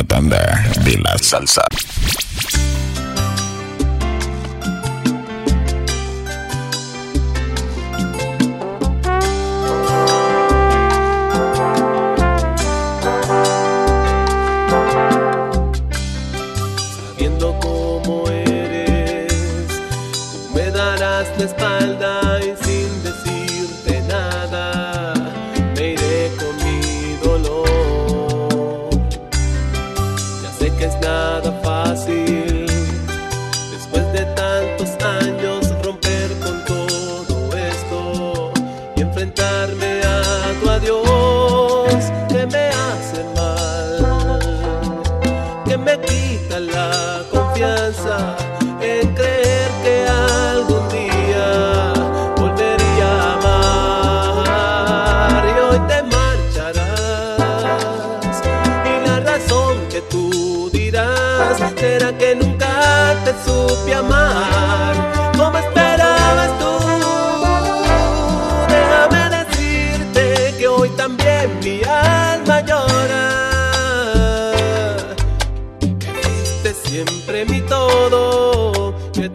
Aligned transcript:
la 0.00 0.06
tanda 0.06 0.64
de 0.82 0.96
la 0.98 1.18
salsa. 1.18 1.62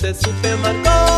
usted 0.05 0.15
supermercado 0.17 1.14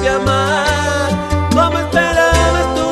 supiste 0.00 0.08
amar 0.08 1.08
como 1.52 1.78
esperabas 1.78 2.74
tú. 2.74 2.88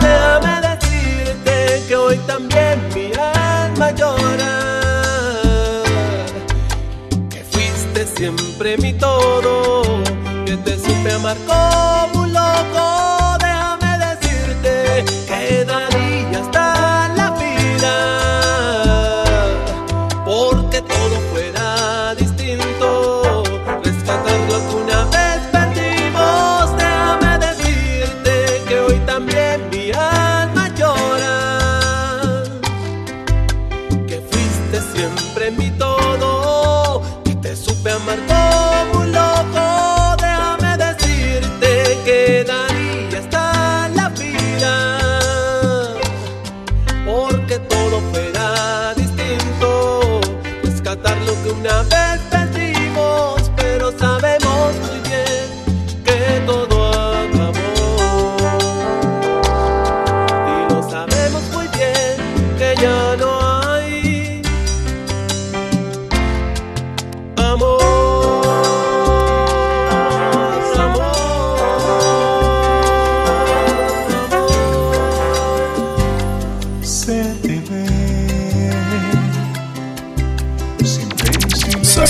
Déjame 0.00 0.60
decirte 0.60 1.82
que 1.88 1.96
hoy 1.96 2.18
también 2.26 2.80
mi 2.94 3.12
alma 3.14 3.90
llora. 3.92 5.82
Que 7.30 7.44
fuiste 7.44 8.06
siempre 8.16 8.76
mi 8.78 8.92
todo, 8.94 9.82
que 10.44 10.56
te 10.56 10.78
supe 10.78 11.12
amar 11.12 11.36
como. 11.46 11.93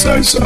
Salsa. 0.04 0.44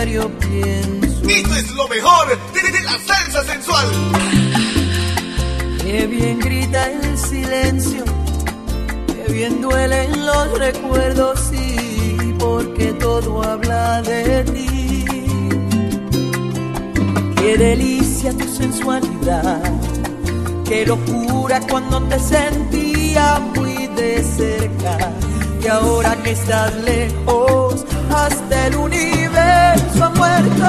diario 0.00 0.30
pienso. 0.38 1.28
Esto 1.28 1.54
es 1.56 1.70
lo 1.72 1.88
mejor 1.88 2.28
de, 2.54 2.80
la 2.80 2.98
salsa 2.98 3.44
sensual. 3.44 3.86
Qué 5.82 6.06
bien 6.06 6.38
grita 6.38 6.90
el 6.90 7.18
silencio, 7.18 8.04
qué 9.06 9.32
bien 9.32 9.60
duelen 9.60 10.24
los 10.24 10.58
recuerdos, 10.58 11.40
sí, 11.50 12.34
porque 12.38 12.94
todo 12.94 13.42
habla 13.42 14.00
de 14.02 14.44
ti. 14.44 15.04
Qué 17.36 17.58
delicia 17.58 18.32
tu 18.32 18.48
sensualidad, 18.48 19.60
qué 20.66 20.86
locura 20.86 21.60
cuando 21.68 22.00
te 22.04 22.18
sentía 22.18 23.38
muy 23.54 23.86
de 23.88 24.22
cerca, 24.22 25.12
y 25.62 25.66
ahora 25.66 26.16
que 26.22 26.30
estás 26.30 26.74
lejos 26.76 27.59
hasta 28.14 28.66
el 28.66 28.76
universo 28.76 30.04
ha 30.04 30.10
muerto. 30.10 30.66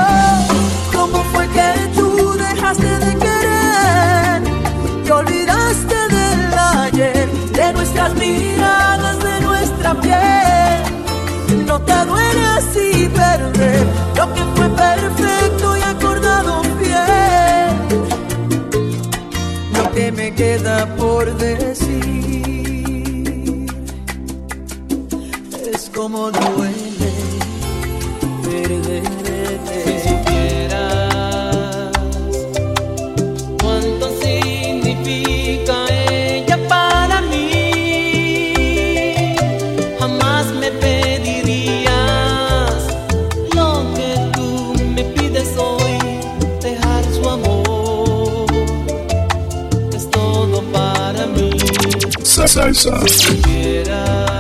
¿Cómo 0.94 1.24
fue 1.34 1.48
que 1.50 1.74
tú 1.96 2.34
dejaste 2.34 2.88
de 2.88 3.16
querer? 3.18 4.44
Te 5.06 5.12
olvidaste 5.12 5.96
del 6.10 6.54
ayer, 6.54 7.30
de 7.54 7.74
nuestras 7.74 8.14
miradas, 8.16 9.20
de 9.24 9.42
nuestra 9.42 9.94
piel. 10.02 11.66
No 11.66 11.82
te 11.82 12.06
duele 12.06 12.46
así 12.46 13.10
perder 13.10 13.86
lo 14.16 14.34
que 14.34 14.44
fue 14.56 14.70
perfecto 14.70 15.78
y 15.78 15.82
acordado 15.82 16.64
fiel. 16.80 17.76
Lo 19.74 19.92
que 19.92 20.12
me 20.12 20.34
queda 20.34 20.86
por 20.96 21.36
decir 21.38 22.12
es 25.74 25.90
como 25.94 26.32
tú. 26.32 26.61
salsa. 52.48 54.31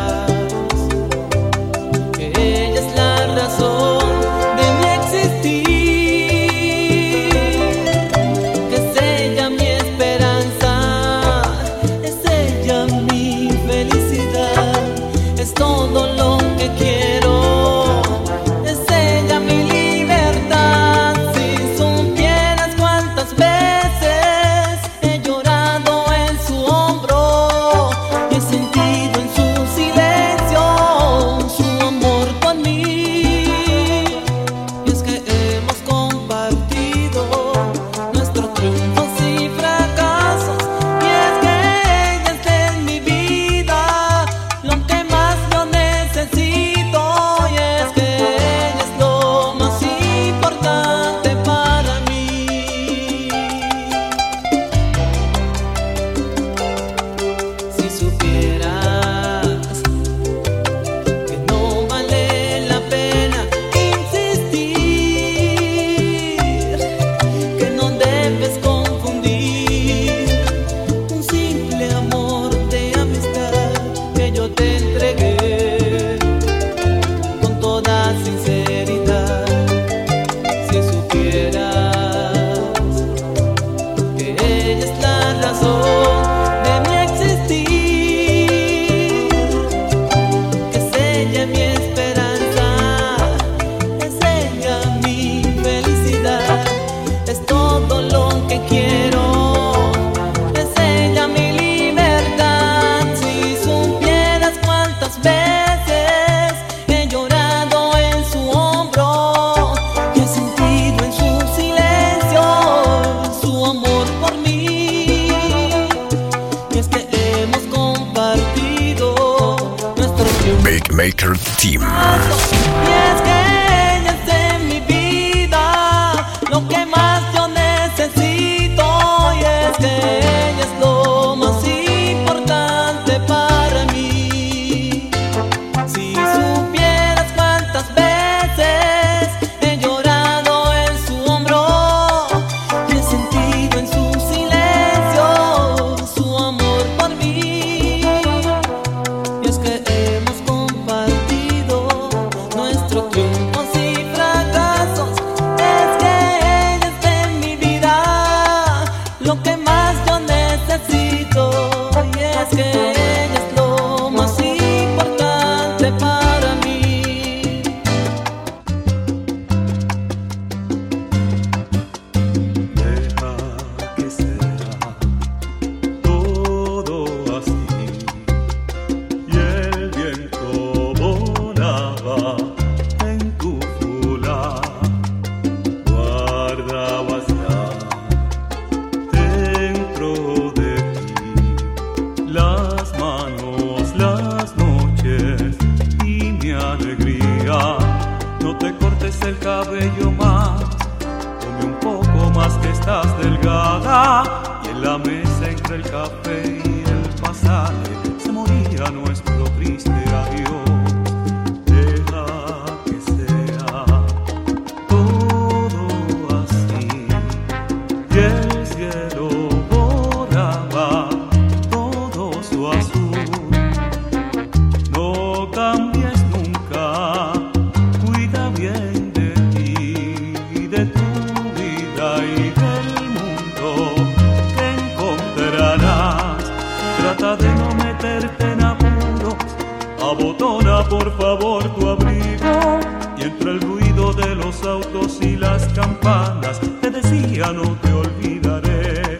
Por 241.03 241.17
favor 241.17 241.75
tu 241.75 241.89
abrigo. 241.89 242.79
Y 243.17 243.24
entre 243.24 243.51
el 243.51 243.62
ruido 243.62 244.13
de 244.13 244.36
los 244.36 244.63
autos 244.63 245.17
y 245.22 245.36
las 245.36 245.65
campanas, 245.74 246.60
te 246.81 246.91
decía 246.91 247.51
no 247.51 247.75
te 247.81 247.91
olvidaré. 247.91 249.20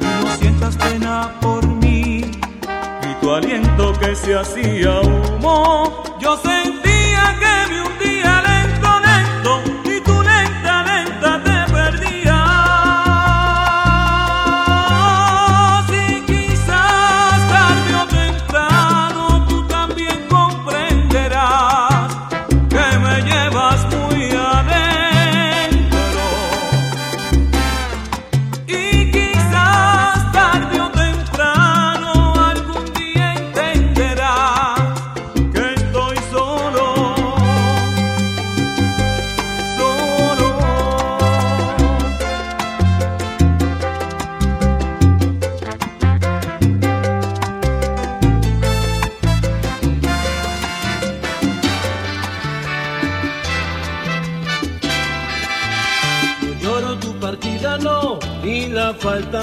Y 0.00 0.24
no 0.24 0.36
sientas 0.36 0.76
pena 0.76 1.32
por 1.40 1.66
mí, 1.66 2.20
y 2.20 3.20
tu 3.20 3.32
aliento 3.32 3.92
que 3.98 4.14
se 4.14 4.36
hacía 4.36 5.00
humo. 5.00 5.87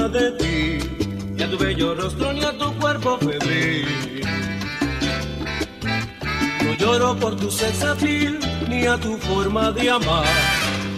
De 0.10 0.32
ti, 0.32 0.78
ni 1.36 1.44
a 1.44 1.50
tu 1.50 1.58
bello 1.58 1.96
rostro, 1.96 2.34
ni 2.34 2.44
a 2.44 2.52
tu 2.58 2.72
cuerpo 2.80 3.18
febril. 3.18 4.22
No 6.64 6.74
lloro 6.74 7.16
por 7.16 7.36
tu 7.36 7.50
sex 7.50 7.84
appeal, 7.84 8.40
ni 8.68 8.86
a 8.86 8.98
tu 8.98 9.18
forma 9.18 9.72
de 9.72 9.90
amar, 9.90 10.26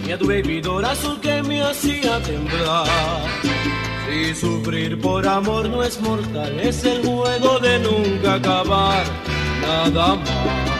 ni 0.04 0.12
a 0.12 0.18
tu 0.18 0.26
bebidor 0.26 0.84
azul 0.84 1.18
que 1.20 1.42
me 1.42 1.62
hacía 1.62 2.20
temblar. 2.22 2.86
Si 4.06 4.34
sufrir 4.34 5.00
por 5.00 5.26
amor 5.26 5.68
no 5.68 5.82
es 5.82 6.00
mortal, 6.00 6.58
es 6.60 6.84
el 6.84 7.02
juego 7.02 7.58
de 7.60 7.78
nunca 7.80 8.34
acabar, 8.34 9.04
nada 9.62 10.16
más. 10.16 10.78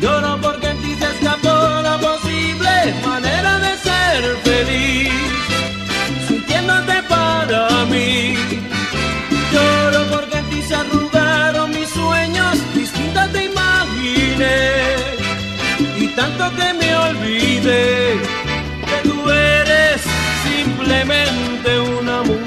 Lloro 0.00 0.38
porque 0.40 0.68
en 0.68 0.82
ti 0.82 0.94
se 0.94 1.04
escapó 1.04 1.82
la 1.82 1.98
posible 1.98 2.94
manera 3.06 3.58
de 3.58 3.76
ser 3.78 4.36
feliz, 4.42 5.12
sintiéndote 6.28 7.03
para 7.46 7.84
mí. 7.86 8.34
Lloro 9.52 10.06
porque 10.10 10.38
en 10.38 10.50
ti 10.50 10.62
se 10.62 10.74
arrugaron 10.74 11.70
mis 11.70 11.88
sueños, 11.88 12.54
distintas 12.74 13.30
te 13.32 13.44
imaginé, 13.44 14.72
y 15.98 16.06
tanto 16.08 16.50
que 16.56 16.72
me 16.74 16.96
olvidé 16.96 18.18
que 18.88 19.08
tú 19.08 19.30
eres 19.30 20.00
simplemente 20.44 21.80
una 21.80 22.22
mujer. 22.22 22.43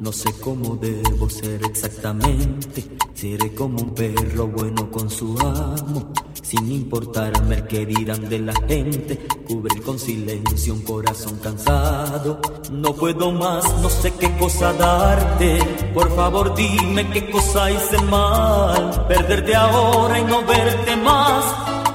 No 0.00 0.10
sé 0.10 0.32
cómo 0.40 0.76
debo 0.76 1.28
ser 1.28 1.66
exactamente. 1.66 2.96
Seré 3.12 3.54
como 3.54 3.82
un 3.82 3.94
perro 3.94 4.46
bueno 4.46 4.90
con 4.90 5.10
su 5.10 5.38
amo. 5.38 6.14
Sin 6.44 6.70
importarme 6.70 7.64
qué 7.66 7.86
dirán 7.86 8.28
de 8.28 8.38
la 8.38 8.52
gente. 8.68 9.26
Cubrir 9.48 9.82
con 9.82 9.98
silencio 9.98 10.74
un 10.74 10.82
corazón 10.82 11.38
cansado. 11.42 12.38
No 12.70 12.94
puedo 12.94 13.32
más, 13.32 13.64
no 13.80 13.88
sé 13.88 14.12
qué 14.12 14.30
cosa 14.36 14.74
darte. 14.74 15.58
Por 15.94 16.14
favor 16.14 16.54
dime 16.54 17.08
qué 17.10 17.30
cosa 17.30 17.70
hice 17.70 17.98
mal. 18.02 19.06
Perderte 19.08 19.56
ahora 19.56 20.18
y 20.18 20.24
no 20.24 20.44
verte 20.44 20.96
más. 20.96 21.44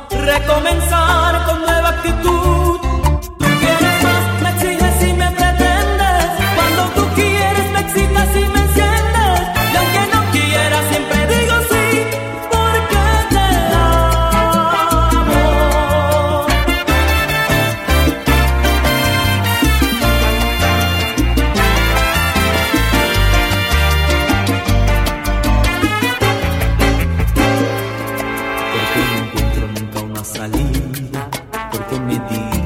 Recomenzar 0.10 1.46
con 1.46 1.62
nueva 1.62 1.90
actitud. 1.90 2.59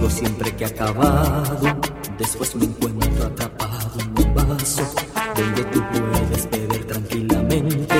Siempre 0.09 0.55
que 0.55 0.63
he 0.65 0.67
acabado. 0.67 1.79
Después 2.17 2.55
me 2.55 2.65
encuentro 2.65 3.25
atrapado 3.25 3.99
en 3.99 4.25
un 4.25 4.35
vaso 4.35 4.83
donde 5.35 5.63
tú 5.65 5.83
puedes 5.91 6.49
beber 6.49 6.85
tranquilamente. 6.85 7.95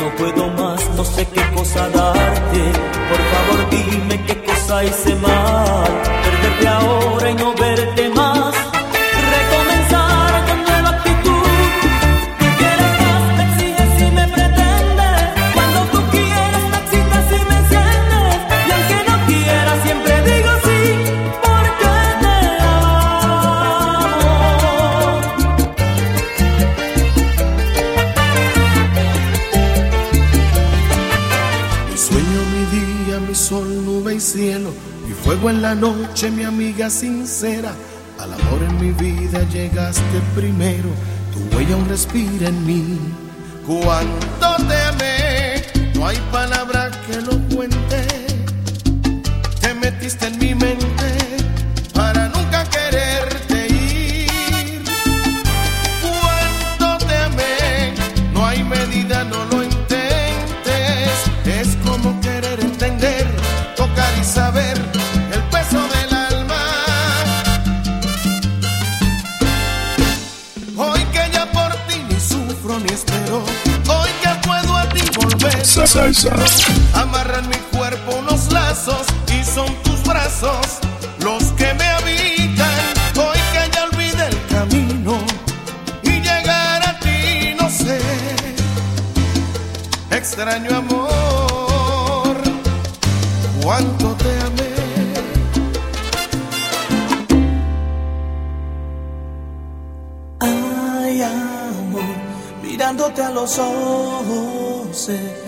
No 0.00 0.16
puedo 0.16 0.50
más, 0.50 0.90
no 0.96 1.04
sé 1.04 1.26
qué 1.32 1.42
cosa 1.54 1.88
darte. 1.90 2.62
Por 3.10 3.22
favor, 3.32 3.70
dime 3.70 4.24
qué 4.26 4.42
cosa 4.44 4.84
hice 4.84 5.14
mal. 5.16 5.41
Noche, 35.74 36.30
mi 36.30 36.44
amiga 36.44 36.88
sincera. 36.90 37.72
Al 38.18 38.32
amor 38.32 38.62
en 38.62 38.80
mi 38.80 38.92
vida 38.92 39.42
llegaste 39.50 40.20
primero, 40.34 40.90
tu 41.32 41.56
huella 41.56 41.74
aún 41.74 41.88
respira 41.88 42.48
en 42.48 42.66
mí. 42.66 42.98
Cuánto 43.66 44.64
te 44.68 44.76
amé, 44.82 45.62
no 45.94 46.06
hay 46.06 46.18
palabra 46.30 46.71
Salsa. 75.86 76.30
Amarran 76.94 77.48
mi 77.48 77.56
cuerpo 77.76 78.16
unos 78.16 78.52
lazos 78.52 79.04
y 79.28 79.44
son 79.44 79.66
tus 79.82 80.02
brazos 80.04 80.78
los 81.20 81.42
que 81.52 81.74
me 81.74 81.84
habitan. 81.84 82.94
Hoy 83.16 83.38
que 83.52 83.70
ya 83.74 83.84
olvidé 83.84 84.28
el 84.28 84.46
camino 84.46 85.18
y 86.02 86.10
llegar 86.20 86.88
a 86.88 86.98
ti, 87.00 87.54
no 87.60 87.68
sé. 87.68 88.00
Extraño 90.10 90.76
amor, 90.76 92.36
cuánto 93.62 94.14
te 94.14 94.40
amé. 94.40 94.72
Ay, 100.40 101.22
amor, 101.22 102.02
mirándote 102.62 103.22
a 103.22 103.30
los 103.30 103.58
ojos, 103.58 105.06
que 105.06 105.41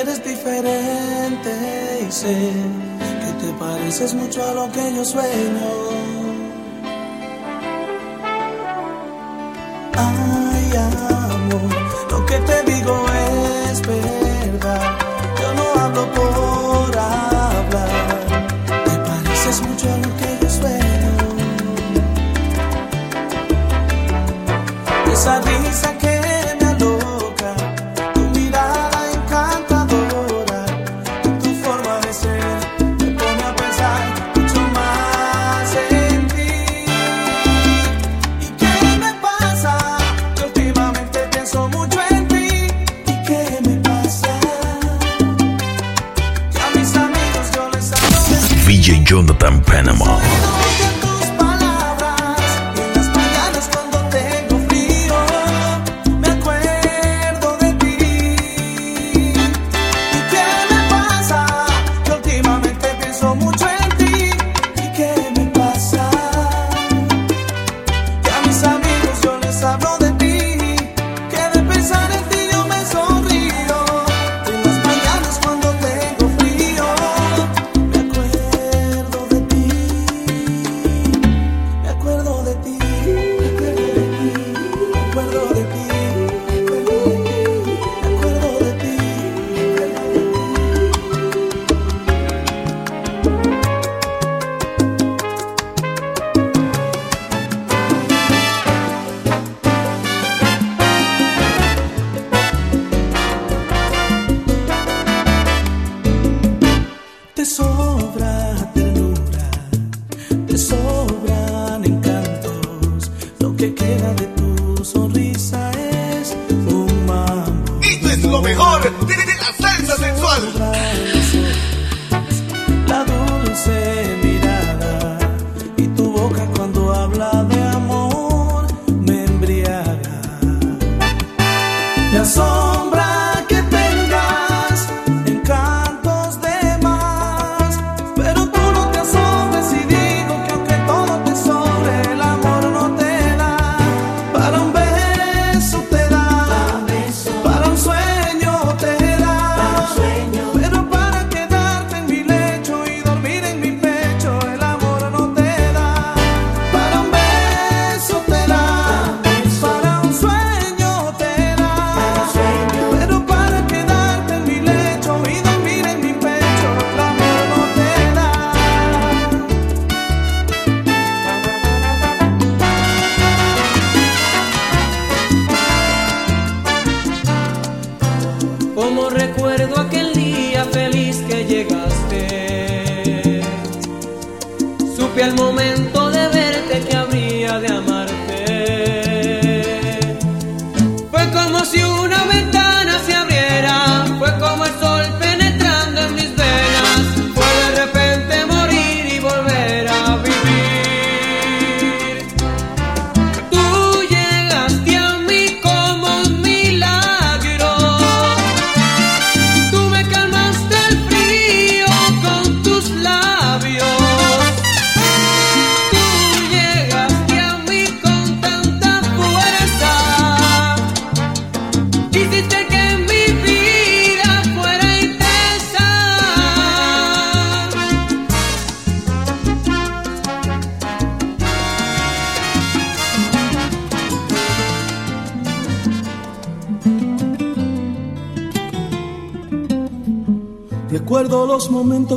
eres 0.00 0.22
diferente 0.22 1.52
y 2.06 2.12
sé 2.12 2.52
que 3.20 3.46
te 3.46 3.52
pareces 3.58 4.14
mucho 4.14 4.42
a 4.44 4.54
lo 4.54 4.70
que 4.72 4.94
yo 4.94 5.04
sueño. 5.04 6.15
Jonathan 49.06 49.62
Panama. 49.62 50.75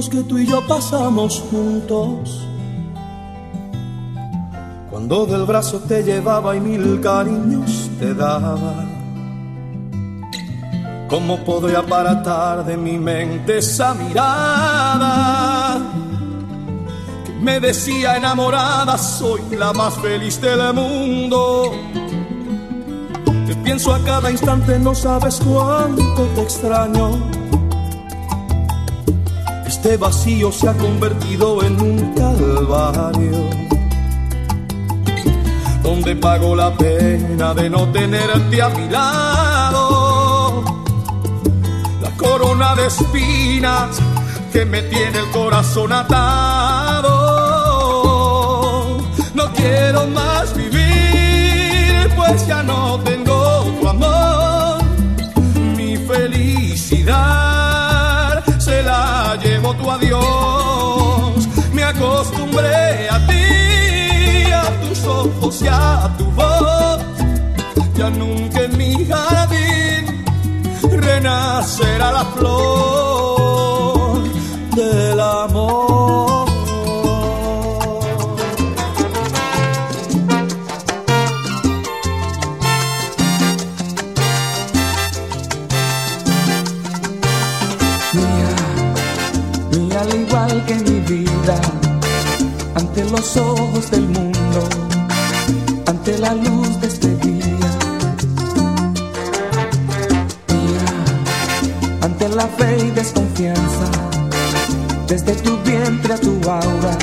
Que 0.08 0.24
tú 0.24 0.38
y 0.38 0.46
yo 0.46 0.66
pasamos 0.66 1.44
juntos. 1.52 2.48
Cuando 4.90 5.26
del 5.26 5.44
brazo 5.44 5.80
te 5.80 6.04
llevaba 6.04 6.56
y 6.56 6.62
mil 6.62 7.02
cariños 7.02 7.90
te 8.00 8.14
daba. 8.14 8.86
¿Cómo 11.10 11.38
podré 11.44 11.76
aparatar 11.76 12.64
de 12.66 12.78
mi 12.78 12.98
mente 12.98 13.58
esa 13.58 13.94
mirada? 13.96 15.80
Que 17.26 17.34
me 17.34 17.60
decía 17.60 18.16
enamorada, 18.16 18.98
soy 18.98 19.42
la 19.58 19.74
más 19.74 19.96
feliz 19.96 20.40
del 20.40 20.74
mundo. 20.74 21.74
Te 23.48 23.56
pienso 23.56 23.94
a 23.94 24.00
cada 24.04 24.30
instante, 24.30 24.78
no 24.78 24.94
sabes 24.94 25.42
cuánto 25.44 26.24
te 26.36 26.42
extraño. 26.42 27.39
Este 29.82 29.96
vacío 29.96 30.52
se 30.52 30.68
ha 30.68 30.74
convertido 30.74 31.64
en 31.64 31.80
un 31.80 32.14
calvario 32.14 33.50
donde 35.82 36.18
pago 36.18 36.54
la 36.54 36.76
pena 36.76 37.54
de 37.54 37.70
no 37.70 37.90
tenerte 37.90 38.62
a 38.62 38.68
mi 38.72 38.90
lado. 38.90 40.66
La 42.02 42.12
corona 42.18 42.76
de 42.76 42.88
espinas 42.88 44.02
que 44.52 44.66
me 44.66 44.82
tiene 44.82 45.20
el 45.20 45.30
corazón 45.30 45.94
atado. 45.94 47.08
No 49.34 49.54
quiero 49.54 50.08
más 50.08 50.54
vivir, 50.58 52.14
pues 52.18 52.46
ya 52.46 52.64
no 52.64 53.00
tengo 53.00 53.64
tu 53.80 53.88
amor. 53.88 54.84
Mi 55.78 55.96
felicidad 55.96 57.49
tu 59.78 59.90
adiós. 59.90 61.48
Me 61.74 61.84
acostumbré 61.84 63.10
a 63.10 63.18
ti, 63.28 64.52
a 64.52 64.66
tus 64.82 65.06
ojos 65.06 65.62
y 65.62 65.68
a 65.68 66.10
tu 66.18 66.26
voz. 66.32 67.00
Ya 67.96 68.10
nunca 68.10 68.62
en 68.62 68.78
mi 68.78 69.06
jardín 69.06 70.26
renacerá 71.02 72.12
la 72.12 72.26
flor 72.26 73.29
los 93.20 93.36
ojos 93.36 93.92
del 93.92 94.08
mundo, 94.08 94.62
ante 95.88 96.18
la 96.20 96.34
luz 96.36 96.80
de 96.80 96.88
este 96.88 97.10
día. 97.18 97.72
Mía, 100.54 100.90
ante 102.02 102.30
la 102.30 102.48
fe 102.48 102.78
y 102.88 102.92
desconfianza, 102.92 103.88
desde 105.06 105.34
tu 105.36 105.58
vientre 105.64 106.14
a 106.14 106.18
tu 106.18 106.34
aura, 106.50 106.98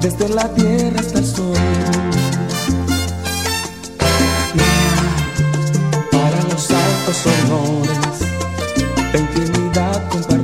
desde 0.00 0.28
la 0.28 0.48
tierra 0.54 0.98
hasta 0.98 1.18
el 1.20 1.26
sol. 1.26 1.58
Mía, 4.58 4.98
para 6.10 6.42
los 6.50 6.70
altos 6.84 7.18
honores 7.32 7.98
la 9.12 9.18
intimidad 9.20 10.08
compartida 10.08 10.35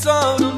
tesouro. 0.00 0.49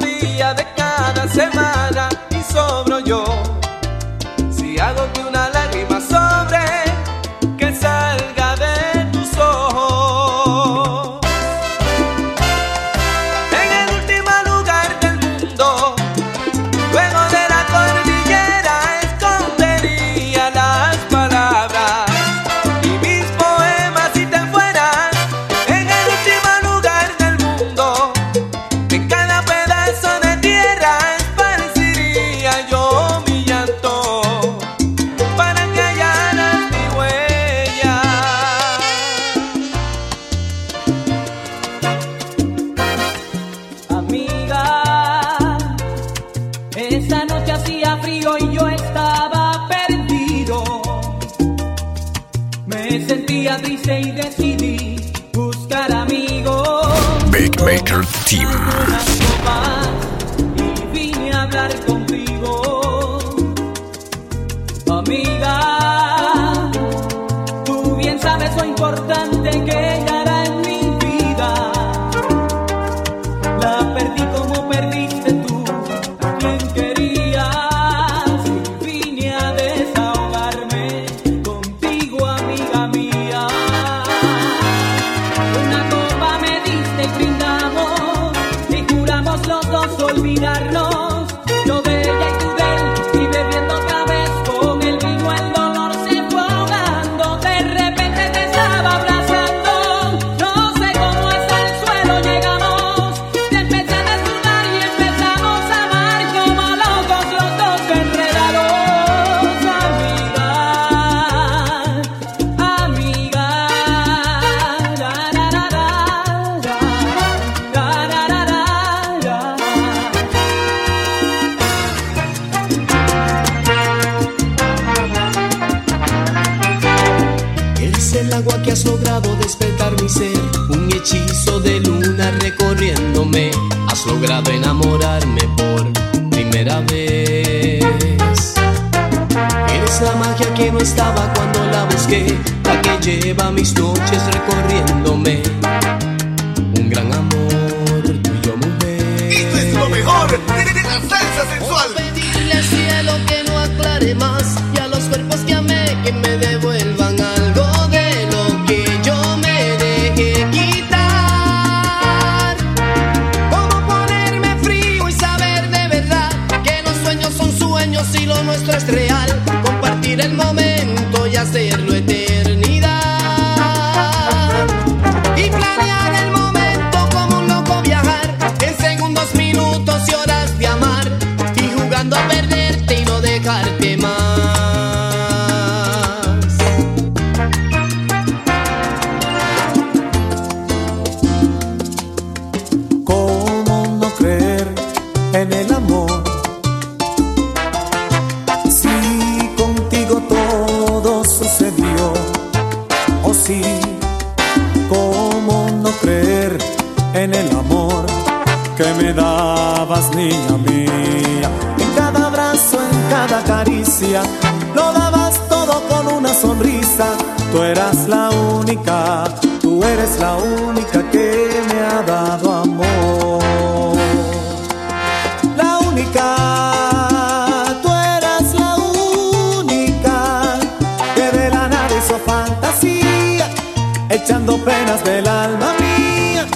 del 235.00 235.26
alma 235.26 235.74
mía, 235.80 236.46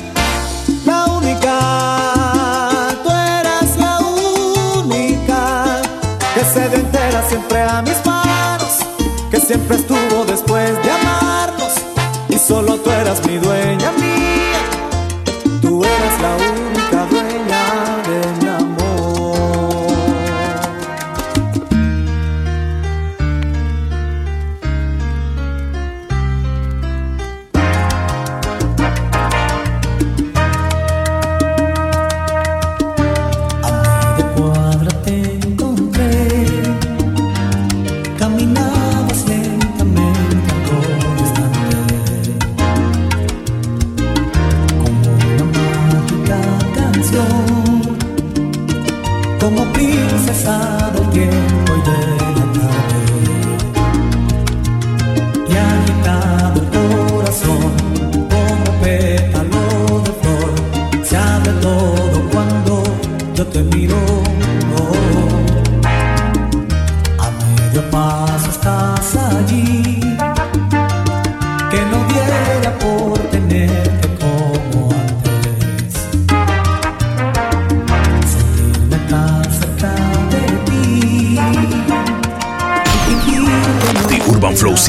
la 0.85 1.07
única, 1.07 2.95
tú 3.03 3.11
eras 3.11 3.79
la 3.79 3.99
única 3.99 5.81
que 6.35 6.45
se 6.45 6.67
entera 6.67 7.27
siempre 7.27 7.63
a 7.63 7.81
mis 7.81 8.05
manos, 8.05 8.81
que 9.31 9.41
siempre 9.41 9.77
estuvo 9.77 10.27
después 10.27 10.71
de 10.85 10.91
amarnos 10.91 11.73
y 12.29 12.39
solo 12.39 12.77
tú 12.77 12.91
eras 12.91 13.25
mi 13.27 13.39
dueña. 13.39 13.56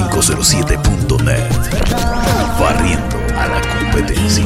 507.net. 0.10 1.52
Barriendo 2.60 3.17
a 3.38 3.48
la 3.48 3.62
competencia. 3.62 4.43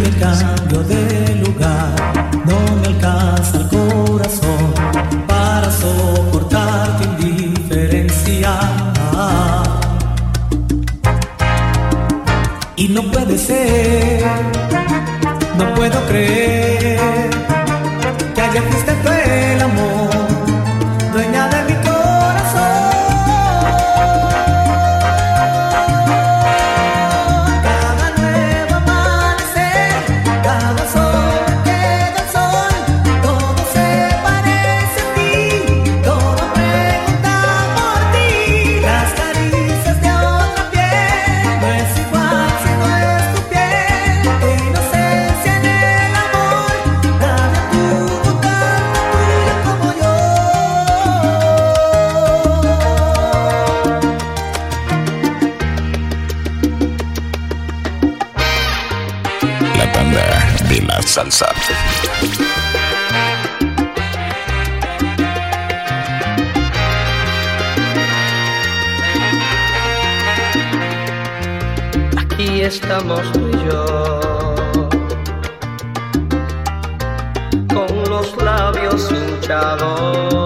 aquí 72.42 72.62
estamos 72.62 73.22
tú 73.34 73.48
y 73.50 73.66
yo. 73.66 74.56
Con 77.68 78.10
los 78.10 78.36
labios 78.38 79.12
hinchados. 79.12 80.41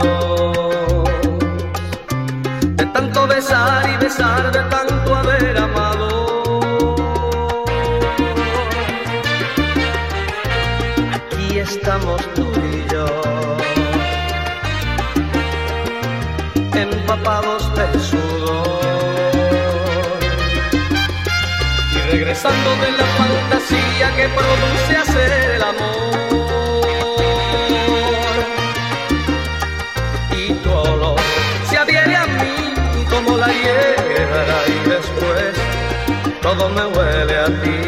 de 22.45 22.91
la 22.91 23.05
fantasía 23.17 24.15
que 24.15 24.29
produce 24.29 24.97
hacer 24.97 25.31
el 25.55 25.63
amor. 25.63 26.13
Y 30.37 30.53
tu 30.53 30.71
olor 30.71 31.19
se 31.67 31.77
adhiere 31.77 32.15
a 32.15 32.25
mí 32.27 33.05
como 33.09 33.37
la 33.37 33.47
hiedra 33.47 34.57
y 34.67 34.89
después 34.89 35.55
todo 36.43 36.69
me 36.69 36.85
huele 36.85 37.35
a 37.35 37.45
ti. 37.63 37.81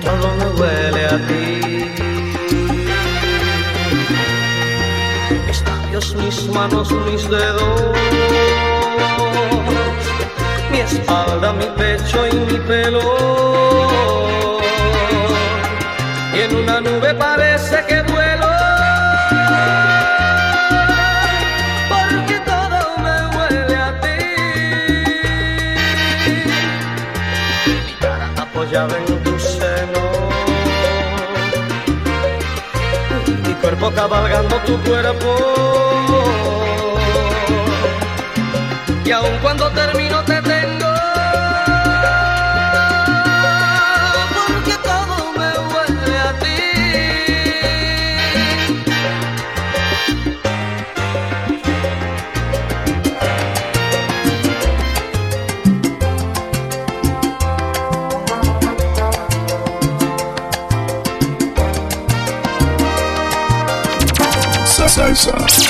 Todo 0.00 0.34
me 0.38 0.46
huele 0.58 1.04
a 1.04 1.18
ti. 1.28 1.60
Mis 5.46 5.62
labios, 5.62 6.14
mis 6.14 6.48
manos, 6.48 6.90
mis 6.90 7.28
dedos 7.28 8.37
espalda, 10.92 11.52
mi 11.52 11.66
pecho 11.76 12.26
y 12.26 12.34
mi 12.34 12.58
pelo. 12.60 13.00
Y 16.34 16.40
en 16.40 16.56
una 16.56 16.80
nube 16.80 17.14
parece 17.14 17.84
que 17.88 18.02
vuelo. 18.02 18.48
Porque 21.92 22.36
todo 22.52 22.78
me 23.04 23.16
huele 23.36 23.76
a 23.76 24.00
ti. 24.02 24.18
Mi 27.86 27.92
cara 28.00 28.30
apoyada 28.36 28.96
en 28.98 29.22
tu 29.24 29.38
seno. 29.38 30.02
Mi 33.46 33.54
cuerpo 33.54 33.90
cabalgando 33.90 34.56
tu 34.66 34.78
cuerpo. 34.82 35.30
Y 39.04 39.10
aun 39.10 39.38
cuando 39.40 39.70
te 39.70 39.87
Producer. 65.18 65.67